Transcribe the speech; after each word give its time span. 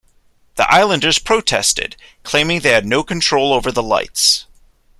The 0.55 0.67
Islanders 0.73 1.19
protested, 1.19 1.95
claiming 2.23 2.61
they 2.61 2.71
had 2.71 2.87
no 2.87 3.03
control 3.03 3.53
over 3.53 3.71
the 3.71 3.83
lights. 3.83 4.47